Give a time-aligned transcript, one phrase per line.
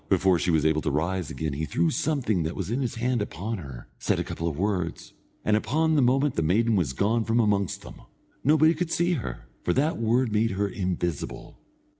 [0.09, 3.21] Before she was able to rise again he threw something that was in his hand
[3.21, 5.13] upon her, said a couple of words,
[5.45, 8.01] and upon the moment the maiden was gone from amongst them.
[8.43, 11.59] Nobody could see her, for that word made her invisible.